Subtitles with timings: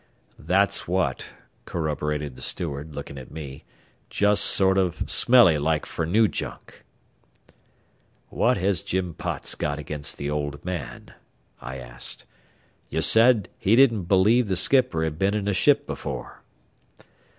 [0.39, 1.27] "That's what,"
[1.65, 3.65] corroborated the steward, looking at me.
[4.09, 6.83] "Jest sort o' smelly like fer new junk."
[8.29, 11.13] "What has Jim Potts got against the old man?"
[11.61, 12.25] I asked.
[12.89, 16.41] "You said he didn't believe the skipper had been in a ship before."